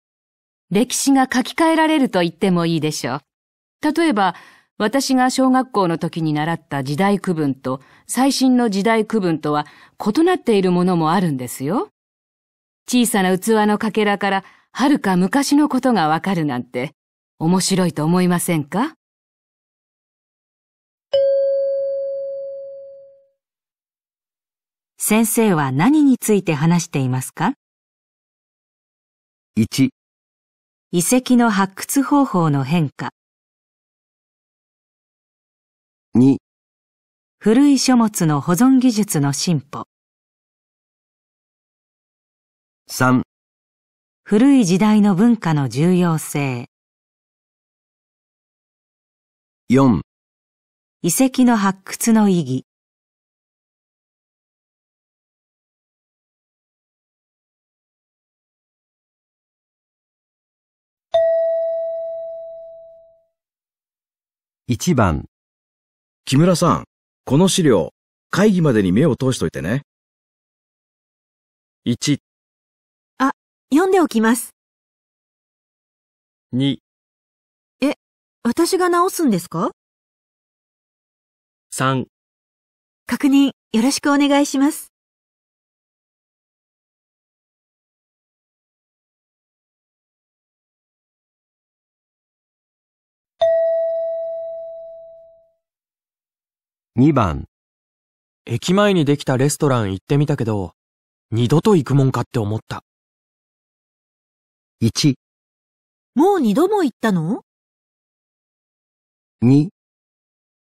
[0.70, 3.20] 歴史が書き換えられると言ってもいいでしょう。
[3.92, 4.36] 例えば、
[4.82, 9.64] 私が小学校の時に習った時代区分と最新の時代区分とは
[10.04, 11.90] 異なっているものもあるんですよ。
[12.88, 16.90] 小さな器のかけらから遥か昔のことがわかるなんて
[17.38, 18.94] 面白いと思いませんか？
[24.98, 27.52] 先生は何について話していますか
[29.56, 29.90] ？1、
[30.90, 33.10] 遺跡の発掘方法の変化。
[36.14, 36.36] 2、
[37.38, 39.86] 古い書物の保存技術の進歩。
[42.90, 43.22] 3、
[44.22, 46.66] 古い時代の文化の重要性。
[49.70, 50.02] 4、
[51.00, 52.66] 遺跡の発掘の意義。
[64.68, 65.31] 1番、
[66.24, 66.84] 木村さん、
[67.24, 67.92] この資料、
[68.30, 69.82] 会議までに目を通しといてね。
[71.86, 72.18] 1、
[73.70, 74.54] 読んでおきます。
[76.54, 76.78] 2、
[78.44, 79.70] 私が直すんですか
[81.74, 82.06] ？3
[83.06, 84.91] 確認よろしくお願いします。
[96.94, 97.46] 2番、
[98.44, 100.74] 駅前にできたレストラン行ってみたけど、
[101.30, 102.84] 二度と行くもんかって思った。
[104.82, 105.14] 1、
[106.14, 107.44] もう二度も行ったの
[109.42, 109.68] ？2、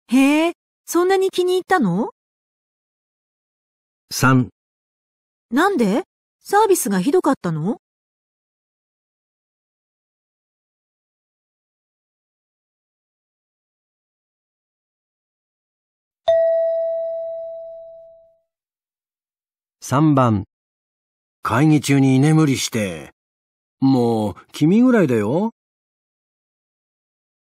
[0.06, 0.52] へえ、
[0.86, 2.12] そんなに気に入ったの
[4.14, 4.50] ？3、
[5.50, 6.04] なんで？
[6.38, 7.78] サービスがひどかったの？
[19.90, 20.44] 3番、
[21.42, 23.12] 会議中に居眠りして。
[23.80, 25.50] もう、君ぐらいだよ。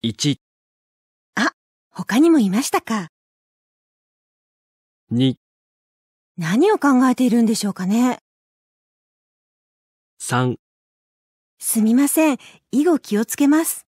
[0.05, 0.37] 1、
[1.91, 3.09] 他にもいましたか
[5.11, 5.35] ？2、
[6.37, 8.21] 何を考えているんでしょうかね
[10.21, 10.59] ？3、
[11.59, 12.39] すみません。
[12.71, 13.88] 以後気をつけます。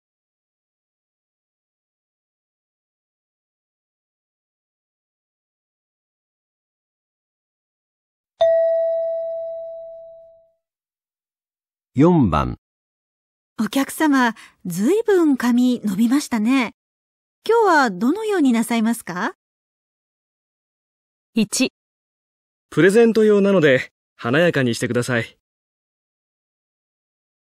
[11.95, 12.57] 4番、
[13.61, 14.33] お客様、
[14.65, 16.73] ずいぶん髪伸びましたね。
[17.47, 19.35] 今日はどのようになさいますか
[21.37, 21.69] ？1、
[22.71, 25.37] プレゼント用なので、華やかにしてください。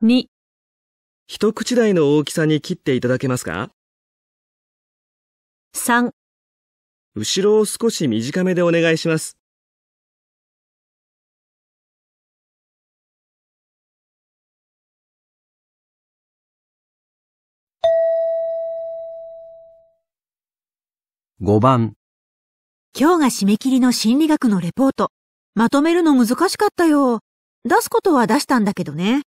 [0.02, 0.26] 2、
[1.26, 3.70] 一口大の大きさに切っていただけますか
[5.74, 6.10] ？3、
[7.14, 9.38] 後ろを少し短めでお願いします。
[21.44, 21.94] 5番、
[22.96, 25.10] 今日が締め切りの心理学のレポート。
[25.56, 27.18] まとめるの難しかったよ。
[27.64, 29.22] 出すことは出したんだけどね。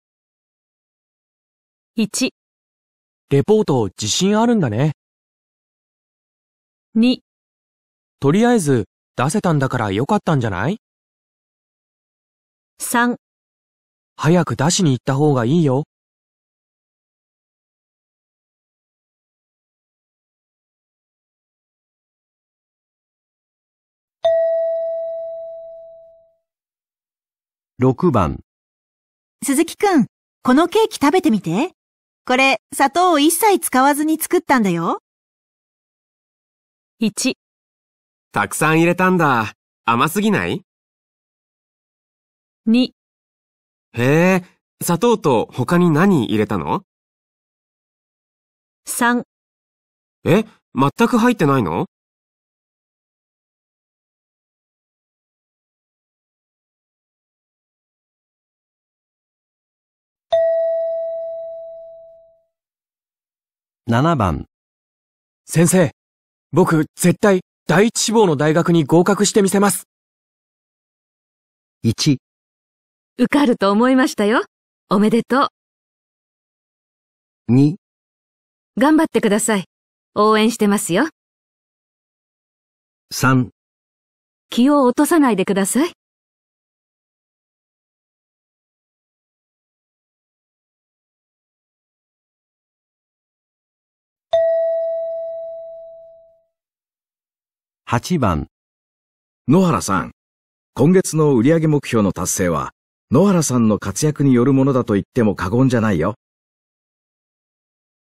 [1.97, 2.29] 1、
[3.31, 4.93] レポート自信あるんだね。
[6.95, 7.17] 2、
[8.21, 8.85] とりあえず
[9.17, 10.77] 出せたんだからよかったんじゃない
[12.79, 13.17] ？3
[14.15, 15.83] 早く出しに行った方がいいよ。
[27.77, 28.39] 6番、
[29.43, 30.05] 鈴木くん、
[30.43, 31.71] このケーキ食べてみて。
[32.25, 35.01] これ、砂糖を一切使わずに作ったんだよ。
[37.01, 37.33] 1、
[38.31, 39.51] たくさん入れたんだ。
[39.83, 40.61] 甘すぎない
[42.65, 42.91] ？2、
[43.91, 44.43] へえ、
[44.81, 46.83] 砂糖と他に何入れたの
[48.87, 49.23] ？3
[50.23, 51.87] え、全く入ってないの？
[63.95, 64.45] 7番、
[65.45, 65.91] 先生、
[66.51, 69.87] 僕絶対第一志望の大学に合格してみせます。
[71.85, 72.17] 1、
[73.17, 74.43] 受かると思いましたよ。
[74.89, 75.47] おめでとう。
[77.53, 77.75] 2、
[78.77, 79.63] 頑張ってください。
[80.13, 81.07] 応援してますよ。
[83.13, 83.47] 3、
[84.49, 85.93] 気を落とさないでください。
[97.87, 98.47] 8番、
[99.47, 100.11] 野原さん、
[100.73, 102.71] 今月の売上目標の達成は、
[103.11, 106.15] 野原さんの活躍によるものだと言っても過言じゃないよ。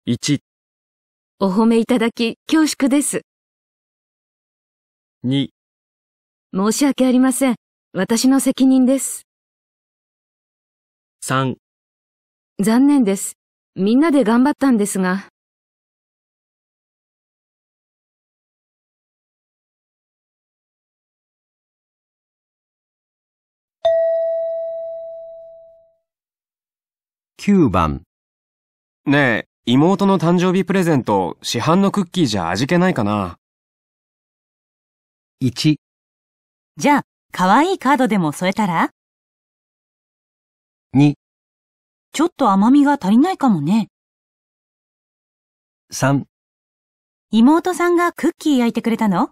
[0.07, 0.37] 1、
[1.39, 3.21] お褒めいただき恐縮です。
[5.25, 5.47] 2、
[6.55, 7.55] 申し訳ありません。
[7.93, 9.23] 私の責任です。
[11.25, 11.55] 3、
[12.61, 13.37] 残念です。
[13.75, 15.32] みんなで頑張ったんですが。
[27.45, 28.03] 9番、
[29.05, 33.37] ねえ、妹の誕生日プレゼント、市販のクッキーじゃ味気ないかな
[35.43, 35.75] ？1、
[36.77, 37.01] じゃあ、
[37.33, 38.91] 可愛いカードでも添えたら
[40.95, 41.15] ？2、
[42.13, 43.89] ちょっと甘みが足りないかもね。
[45.91, 46.23] 3、
[47.29, 49.31] 妹さんがクッキー焼いてくれたの？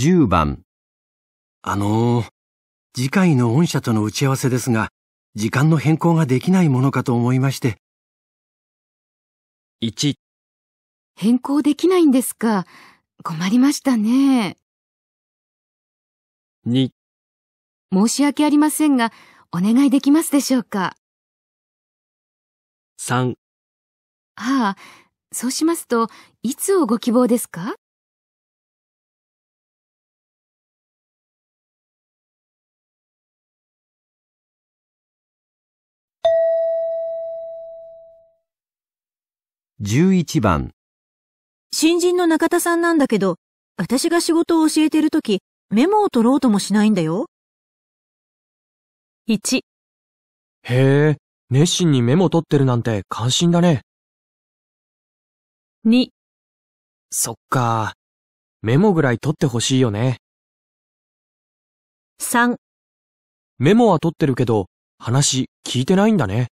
[0.00, 0.62] 10番。
[1.60, 2.28] あのー、
[2.96, 4.88] 次回の御社との打ち合わせですが、
[5.34, 7.76] 時間の変更ができないものかと思いまして。
[9.82, 10.14] 1、
[11.16, 12.64] 変更できないんですか。
[13.24, 14.56] 困りましたね。
[16.66, 16.88] 2、
[17.92, 19.12] 申し訳ありませんが、
[19.52, 20.96] お願いできますでしょうか。
[22.98, 23.34] 3、
[24.36, 24.76] はあ、
[25.30, 26.08] そうしますと、
[26.42, 27.74] いつをご希望ですか？
[39.82, 40.72] 11番。
[41.72, 43.36] 新人の中田さんなんだけど、
[43.78, 47.30] 私が仕事を教えてるとき、メモを取ろうともしないんだよ。
[49.26, 49.60] 1、
[50.64, 51.16] へえ、
[51.48, 53.80] 熱心にメモ取ってるなんて感心だね。
[55.86, 56.08] 2、
[57.10, 57.94] そっか。
[58.60, 60.18] メモぐらい取ってほしいよね。
[62.20, 62.56] 3
[63.58, 64.66] メモは取ってるけど、
[64.98, 66.48] 話聞いてないんだね。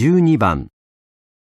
[0.00, 0.68] 12番。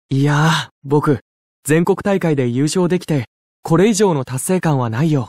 [0.08, 1.20] いやー、僕、
[1.62, 3.26] 全国大会で優勝できて、
[3.62, 5.28] これ以上の達成感はないよ。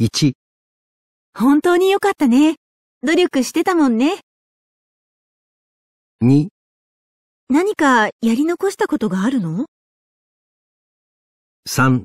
[0.00, 0.32] 1、
[1.38, 2.54] 本当によかったね。
[3.02, 4.20] 努力してたもんね。
[6.24, 6.48] 2、
[7.50, 9.66] 何かやり残したことがあるの
[11.68, 12.04] ？3、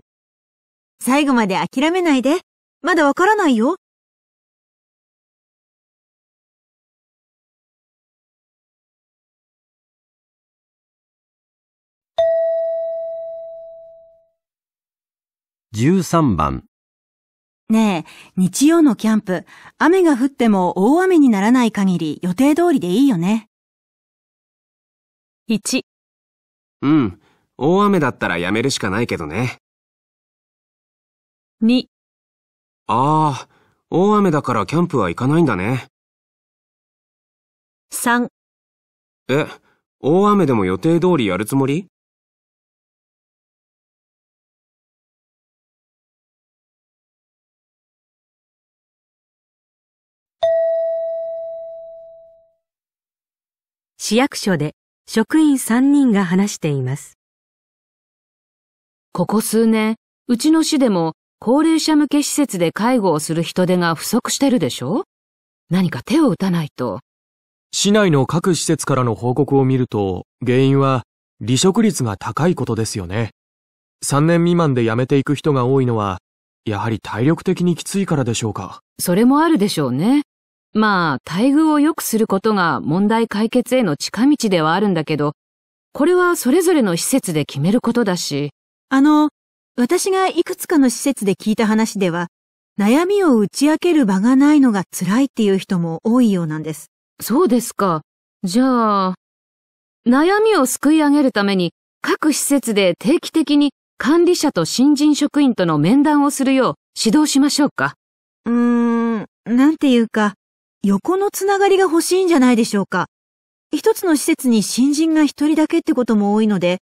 [1.01, 2.41] 最後まで諦めないで。
[2.81, 3.77] まだわからないよ。
[15.77, 16.63] 13番。
[17.69, 19.45] ねえ、日曜のキャンプ、
[19.77, 23.47] 雨が降っても大雨にならない限り予定通りでいいよね。
[25.47, 25.81] 1、
[26.81, 27.21] うん。
[27.57, 29.59] 大雨だったらやめるしかないけどね。
[31.61, 31.85] 2、
[32.87, 33.49] ああ、
[33.91, 35.89] 大雨だからキャンプは行かないんだね。
[37.91, 38.29] 3、
[39.29, 39.45] え、
[39.99, 41.87] 大雨でも予定通りやるつもり？
[54.09, 54.71] 市役所で
[55.05, 57.17] 職員3人が話しています。
[59.11, 59.95] ここ数年、
[60.29, 65.03] うちの市でも高齢者向け施設で介護をする人手が不足してるでしょ？
[65.69, 67.01] 何か手を打たないと。
[67.73, 71.03] 市内の各施設からの報告を見ると、原因は
[71.45, 73.31] 離職率が高いことですよね。
[74.05, 76.19] 3年未満で辞めていく人が多いのは、
[76.63, 78.79] やはり体力的にきついからでしょうか。
[79.01, 80.21] それもあるでしょうね。
[80.77, 85.33] まあ、待遇を良くすることが問題解決への近道ではあるんだけど、
[85.91, 88.51] これはそれぞれの施設で決めることだし、
[88.89, 89.29] あの、
[89.75, 92.27] 私がいくつかの施設で聞いた話では、
[92.79, 96.91] 悩みを打ち明ける場がないのが辛いっていう人も多いようなんです。
[97.19, 98.01] そうですか。
[98.43, 99.15] じゃあ、
[100.07, 107.95] 悩みをすくい上げるために各施設で定期的に管理者と新人職員との面談をするよう指導しましょうか。
[108.45, 110.35] うーん、なんていうか、
[110.87, 113.07] 横のつながりが欲しいんじゃないでしょうか。
[113.75, 116.77] 一つの施設に新人が一人だけってことも多いので、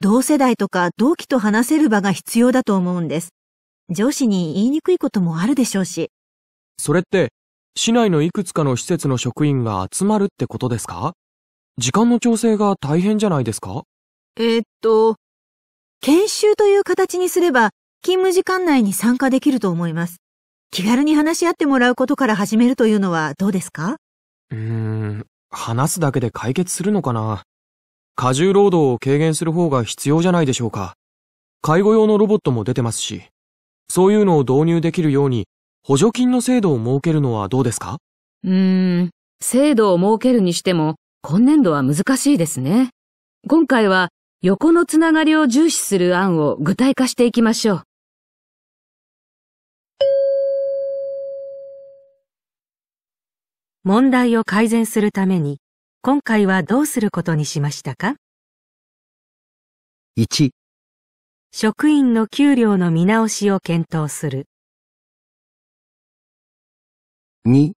[0.00, 3.34] 同世代とか同期と話せる場が必要だと思うんです。
[3.90, 6.10] 上司に言いにくいこともあるでしょうし。
[6.78, 7.28] それって、
[7.76, 11.12] 市内のいくつかの施設の職員が集まるってことですか？
[11.76, 13.82] 時間の調整が大変じゃないですか？
[14.38, 15.16] えーっと、
[16.00, 17.68] 研修という形にすれば、
[18.02, 20.21] 勤務時間内に参加できると思います。
[20.74, 23.96] 気軽に話し合ってもらうことから始めるというのはどうですか？
[24.50, 27.42] うーん、話すだけで解決するのかな？
[28.16, 30.94] 過重労働を軽減する方が必要じゃないでしょうか。
[31.60, 33.24] 介護用のロボットも出てますし、
[33.90, 35.44] そういうのを導入できるように
[35.82, 37.98] 補助金の制度を設けるのはどうですか？
[38.42, 39.10] うーん、
[39.42, 42.88] 制度を設けるにしても今年度は難しいですね。
[43.46, 44.08] 今回は
[44.40, 47.82] 横のつながりを重視する案を具体化していきましょう。
[53.84, 55.58] 問題を改善するために、
[56.02, 58.14] 今回はどうすることにしましたか
[60.16, 60.50] ？1、
[61.50, 64.46] 職員の給料の見直しを検討する。
[67.44, 67.72] 2、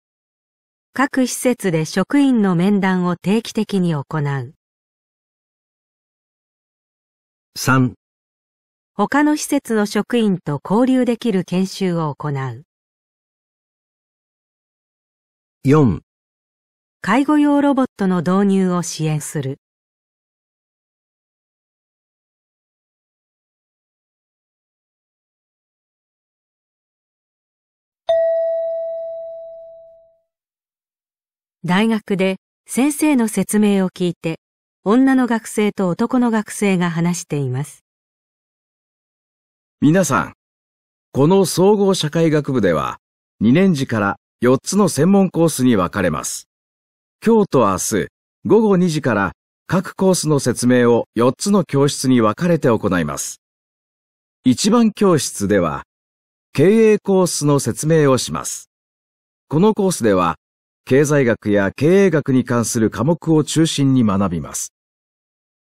[0.91, 4.53] 各施設で職員の面談を定期的に行う。
[7.57, 7.93] 3、
[8.93, 12.65] 他の施設の職員と交流できる研修を行う。
[15.65, 16.01] 4、
[16.99, 19.61] 介護用ロボットの導入を支援する。
[31.63, 32.35] 大学で
[32.67, 34.41] 先生の説明を聞いて、
[34.83, 37.85] 女の学生と男の学生が話しています。
[39.79, 40.33] 皆さん、
[41.13, 42.97] この総合社会学部では、
[43.41, 46.47] 2年次から4つの専門コースに分かれます。
[47.25, 48.07] 今日と明日、
[48.45, 49.33] 午後2時から
[49.67, 53.41] 各コースの説明を4つの教室に分かれて行います。
[54.45, 55.83] 1番教室では、
[56.51, 58.69] 経営コースの説明をします。
[59.47, 60.35] このコースでは、
[60.85, 64.73] 経済学や経営学に関する科目を中心に学びます。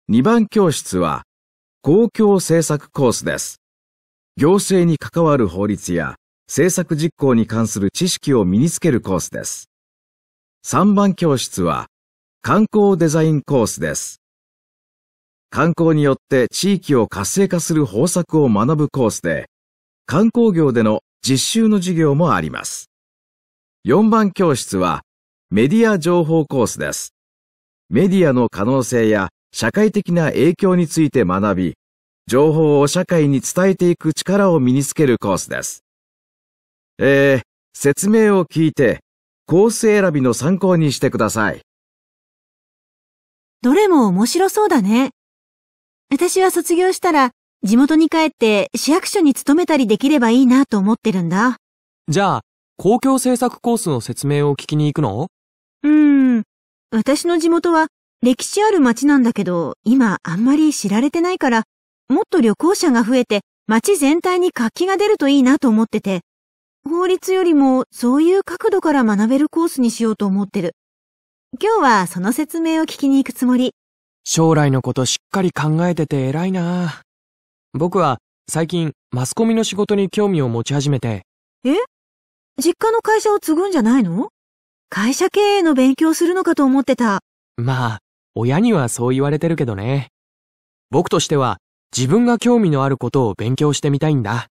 [0.10, 1.24] 2番教室は、
[1.82, 3.62] 公共政策コースです。
[4.38, 6.16] 行政に関わる法律や
[6.50, 9.70] 政策実行に関する知識を身につけるコースです。
[10.66, 11.86] 3番教室は
[12.42, 14.20] 観光デザインコースです。
[15.52, 19.48] 観光によって地域を活性化する方策を学ぶコースで、
[20.08, 22.90] 観光業での実習の授業もあります。
[23.86, 25.04] 4番教室は
[25.52, 27.14] メディア情報コースです。
[27.92, 31.74] メディアの可能性や社会的な影響について学び、
[32.26, 35.84] 情報を社会に伝えていく力を身につけるコースです。
[37.02, 37.42] えー、
[37.74, 39.00] 説明を聞いて、
[39.46, 41.62] コース選びの参考にしてください。
[43.62, 45.12] どれも面白そうだね。
[46.12, 47.32] 私は卒業したら、
[47.64, 51.56] 地元に帰って市役所に勤めたりできればいいなと思ってるんだ。
[52.10, 52.42] じゃあ、
[52.78, 55.28] 公共政策コースの説明を聞きに行くの？
[55.84, 56.44] うーん。
[56.92, 57.88] 私の地元は
[58.22, 61.64] 歴史ある町なんだけど、今あんまり知られてないから、
[62.10, 66.22] もっと旅行者が増えて町全体に活気が出るといいなと思ってて、
[66.88, 70.76] 法律よりもそういう角度から学べるコースにしようと思ってる。
[71.62, 73.74] 今日はその説明を聞きに行くつもり。
[74.24, 77.02] 将来のことしっかり考えてて偉いな
[77.74, 81.24] 僕は最近マスコミの仕事に興味を持ち始めて。
[81.64, 81.76] え？
[82.62, 84.30] 実家の会社を継ぐんじゃないの？
[84.90, 87.22] 会社経営の勉強するのかと思ってた。
[87.58, 88.00] まあ、
[88.36, 90.10] 親にはそう言われてるけどね。
[90.92, 91.58] 僕としては
[91.96, 94.48] 自分が興味のあることを勉強してみたいんだ。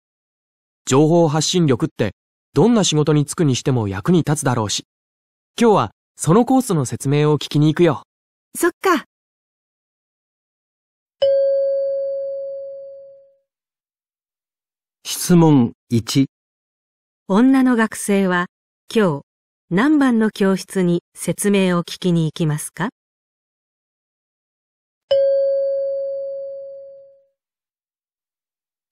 [0.86, 2.12] 情報発信力って
[2.52, 4.84] どんな仕事に就くにしても役に立つだろうし。
[5.60, 8.02] 今日はそのコースの説明を聞きに行くよ。
[8.56, 9.04] そっか。
[15.06, 16.26] 質問1
[17.28, 18.46] 女の学生は
[18.94, 19.22] 今日
[19.70, 22.90] 何番の教室に説明を聞きに行きますか？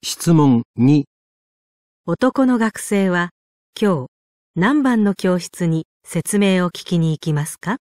[0.01, 1.03] 質問2
[2.05, 3.29] 男の学生は
[3.81, 4.07] 今日
[4.57, 7.77] 何番の教室に説明を聞きに行きますか？